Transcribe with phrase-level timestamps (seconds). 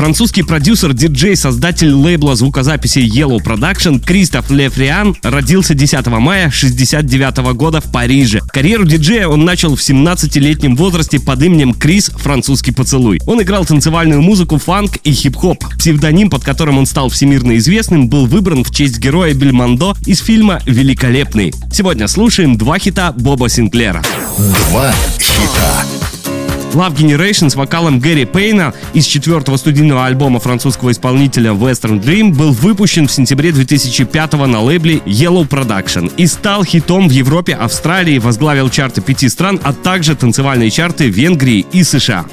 [0.00, 7.82] Французский продюсер, диджей, создатель лейбла звукозаписи Yellow Production Кристоф Лефриан родился 10 мая 69 года
[7.82, 8.40] в Париже.
[8.50, 13.20] Карьеру диджея он начал в 17-летнем возрасте под именем Крис Французский поцелуй.
[13.26, 15.62] Он играл танцевальную музыку, фанк и хип-хоп.
[15.76, 20.62] Псевдоним, под которым он стал всемирно известным, был выбран в честь героя Бельмондо из фильма
[20.64, 21.52] «Великолепный».
[21.70, 24.02] Сегодня слушаем два хита Боба Синклера.
[24.38, 25.79] Два хита.
[26.74, 32.52] Love Generation с вокалом Гэри Пейна из четвертого студийного альбома французского исполнителя Western Dream был
[32.52, 38.70] выпущен в сентябре 2005 на лейбле Yellow Production и стал хитом в Европе, Австралии, возглавил
[38.70, 42.26] чарты пяти стран, а также танцевальные чарты Венгрии и США.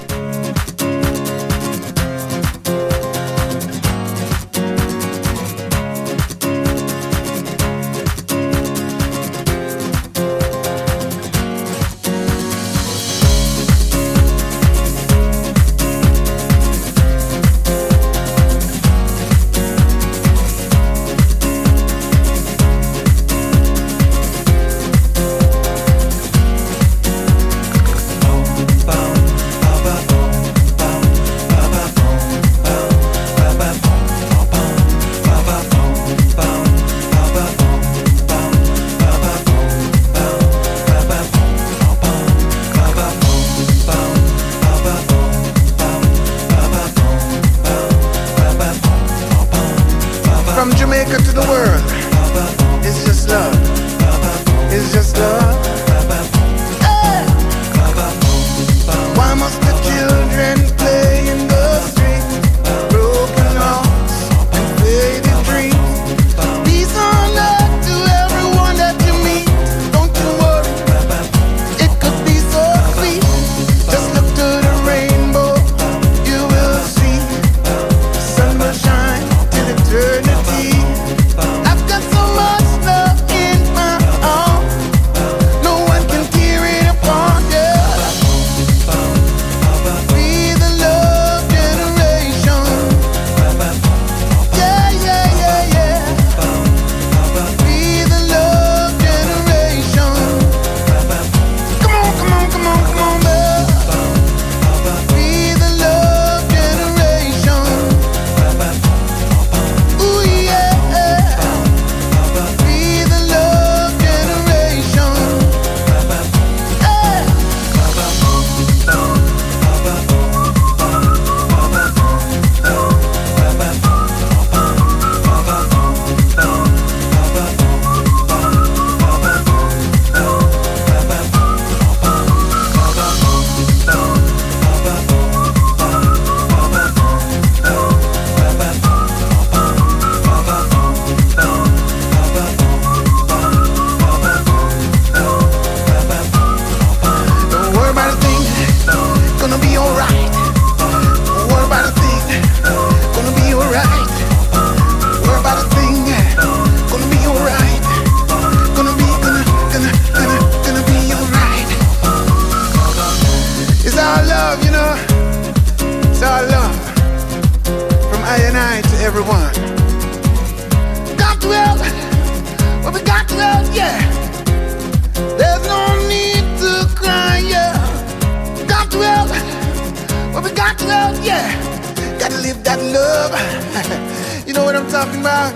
[182.78, 184.48] That love.
[184.48, 185.54] you know what I'm talking about?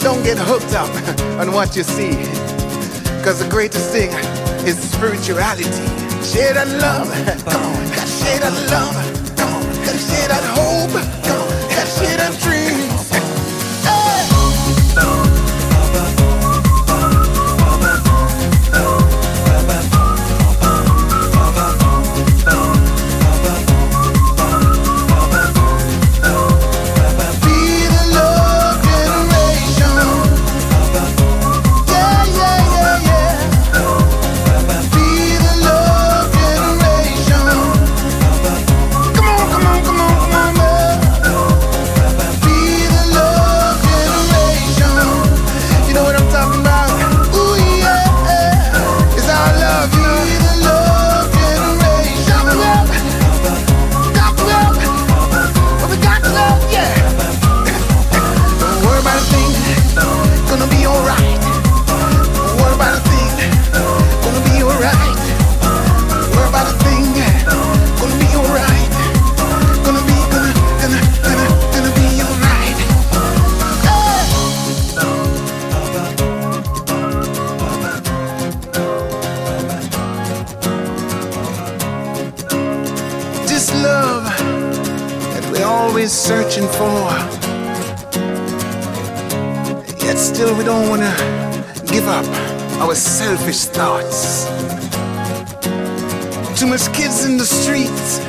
[0.00, 0.90] Don't get hooked up
[1.40, 2.12] on what you see.
[3.22, 4.10] Cause the greatest thing
[4.66, 5.64] is spirituality.
[6.22, 7.10] Share that love.
[7.44, 9.25] Come on, share that love.
[86.06, 87.08] Always searching for.
[90.04, 91.14] Yet still we don't wanna
[91.86, 92.26] give up
[92.82, 94.44] our selfish thoughts.
[96.58, 98.20] Too much kids in the streets.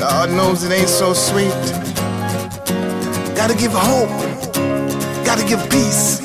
[0.00, 1.60] Lord knows it ain't so sweet.
[3.34, 4.08] Gotta give hope.
[5.24, 6.20] Gotta give peace.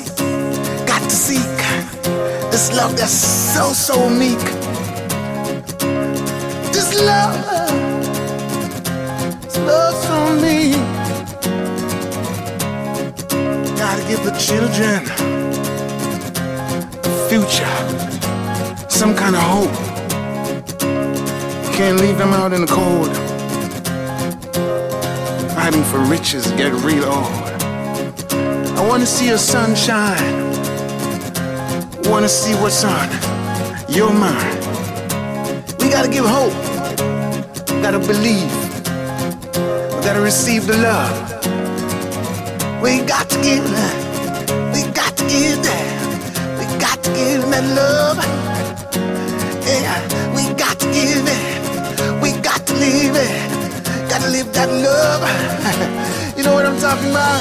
[0.86, 1.56] Got to seek
[2.52, 3.12] this love that's
[3.54, 4.55] so, so meek.
[6.76, 7.34] This love,
[9.40, 10.72] this love so me.
[13.78, 15.00] Gotta give the children
[17.02, 17.76] a future,
[18.90, 19.72] some kind of hope.
[21.72, 23.08] Can't leave them out in the cold.
[25.54, 27.32] Fighting for riches get real old.
[28.76, 30.52] I wanna see your sunshine.
[32.04, 33.08] Wanna see what's on
[33.88, 34.62] your mind.
[35.80, 36.65] We gotta give hope.
[37.86, 38.50] Gotta believe.
[39.94, 41.14] We gotta receive the love.
[42.82, 43.62] We got to give.
[44.74, 45.86] We got to give that.
[46.58, 48.18] We got to give that love.
[49.62, 50.02] Yeah,
[50.34, 52.20] we got to give it.
[52.20, 54.10] We got to live it.
[54.10, 55.22] Got to live that love.
[56.36, 57.38] you know what I'm talking about?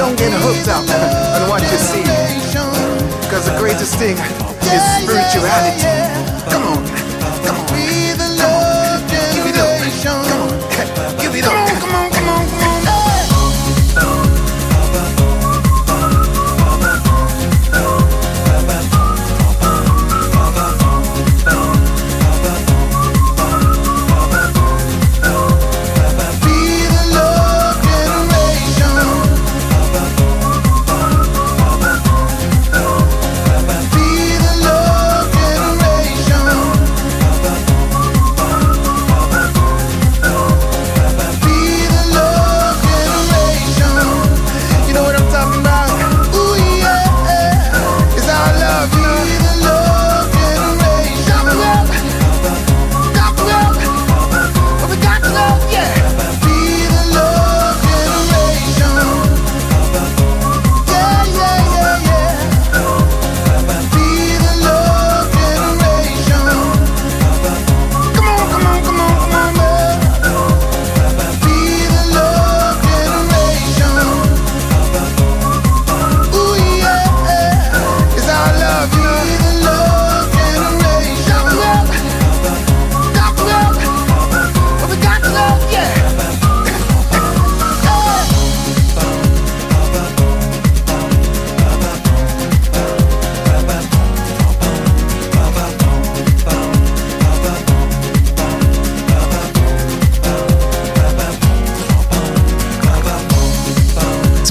[0.00, 2.04] Don't get hooked up on what you see.
[3.28, 6.24] Cause the greatest thing is spirituality.
[6.48, 7.05] Come on,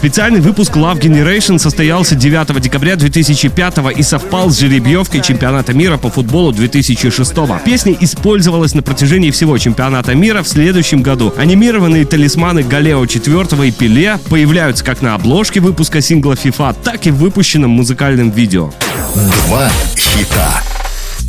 [0.05, 6.11] Специальный выпуск Love Generation состоялся 9 декабря 2005 и совпал с жеребьевкой чемпионата мира по
[6.11, 7.33] футболу 2006.
[7.65, 11.33] Песня использовалась на протяжении всего чемпионата мира в следующем году.
[11.35, 17.09] Анимированные талисманы Галео 4 и Пеле появляются как на обложке выпуска сингла FIFA, так и
[17.09, 18.69] в выпущенном музыкальном видео.
[19.15, 20.61] Два хита.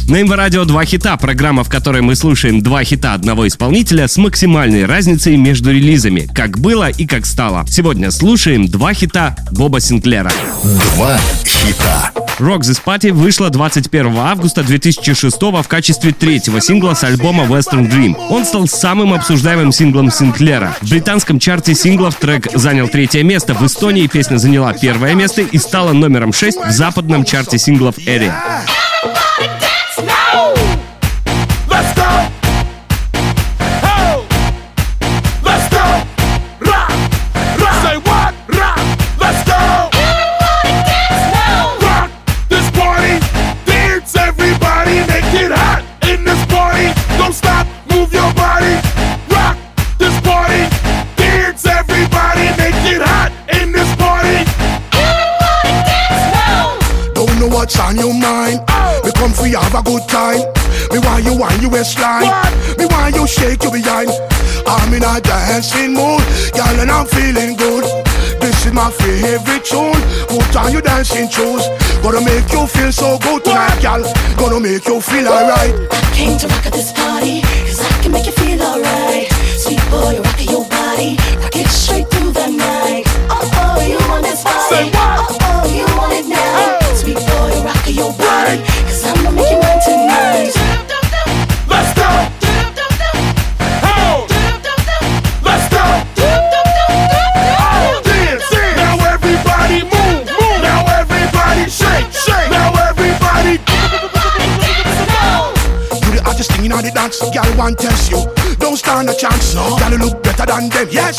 [0.09, 4.17] На МВ Радио два хита, программа, в которой мы слушаем два хита одного исполнителя с
[4.17, 7.67] максимальной разницей между релизами, как было и как стало.
[7.69, 10.31] Сегодня слушаем два хита Боба Синклера.
[10.63, 12.13] Два хита.
[12.39, 18.15] Rock This Party вышла 21 августа 2006 в качестве третьего сингла с альбома Western Dream.
[18.31, 20.77] Он стал самым обсуждаемым синглом Синклера.
[20.83, 25.59] В британском чарте синглов трек занял третье место, в Эстонии песня заняла первое место и
[25.59, 28.31] стала номером 6 в западном чарте синглов Эри.
[59.77, 60.41] A good time.
[60.91, 62.25] Me want you want you waistline.
[62.25, 62.79] What?
[62.79, 64.11] Me want you shake your behind.
[64.67, 66.25] I'm in a dancing mood,
[66.57, 67.85] girl, and I'm feeling good.
[68.41, 70.01] This is my favorite tune.
[70.29, 71.63] Put on your dancing shoes.
[72.03, 74.03] Gonna make you feel so good tonight, girl.
[74.37, 75.75] Gonna make you feel alright.
[75.93, 79.29] I Came to rock at this party, cause I can make you feel alright.
[79.61, 83.05] Sweet boy, rock your body, rock it straight through the night.
[83.29, 84.75] Oh, oh, you want this body?
[84.75, 85.16] Say what?
[107.19, 107.37] Dance.
[107.37, 108.25] Girl want test you.
[108.59, 109.55] Don't stand a chance.
[109.55, 109.77] No.
[109.79, 110.89] Girl you look better than them.
[110.91, 111.19] Yes.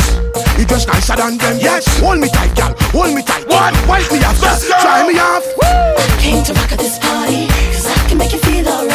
[0.58, 1.58] You dress nicer than them.
[1.60, 1.86] Yes.
[2.00, 2.76] Hold me tight, girl.
[2.92, 3.48] Hold me tight.
[3.48, 3.74] What?
[3.88, 4.42] Wipe me off.
[4.42, 4.78] Let's go.
[4.80, 5.46] Try me off.
[6.20, 8.87] Came to rock at this party, cause I can make you feel alright.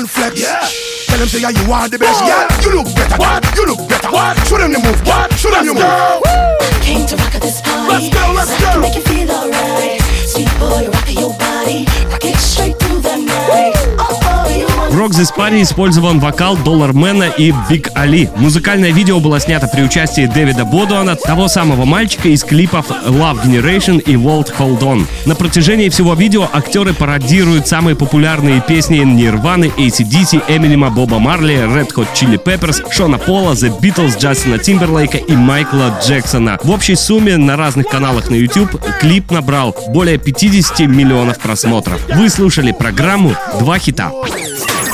[0.00, 0.40] And flex.
[0.40, 0.64] Yeah.
[1.12, 2.20] Tell them say yeah, you are the best.
[2.24, 2.28] What?
[2.32, 3.16] Yeah, you look better.
[3.20, 3.40] What?
[3.56, 4.10] You look better.
[4.10, 4.34] What?
[4.48, 5.00] Show them the move.
[5.06, 5.28] What?
[5.36, 6.24] Show them the Let's move.
[6.24, 6.80] go.
[6.80, 8.72] Came to rock at this party, Let's go, let's 'cause I go.
[8.72, 10.00] can make you feel alright.
[10.26, 11.84] Sweet boy, rock your body,
[15.00, 18.28] Rock This Party использован вокал Доллармена и Биг Али.
[18.36, 23.98] Музыкальное видео было снято при участии Дэвида Бодуана, того самого мальчика из клипов Love Generation
[23.98, 25.06] и World Hold On.
[25.24, 31.94] На протяжении всего видео актеры пародируют самые популярные песни Нирваны, ACDC, Эминема, Боба Марли, Red
[31.94, 36.58] Hot Chili Peppers, Шона Пола, The Beatles, Джастина Тимберлейка и Майкла Джексона.
[36.62, 42.02] В общей сумме на разных каналах на YouTube клип набрал более 50 миллионов просмотров.
[42.14, 44.12] Вы слушали программу «Два хита».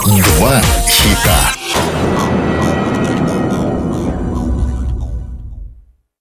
[0.06, 1.95] Два хита.